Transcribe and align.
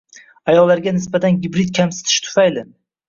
Ayollarga 0.53 0.93
nisbatan 0.95 1.37
gibrid 1.43 1.71
kamsitish 1.81 2.25
tufayli 2.29 2.65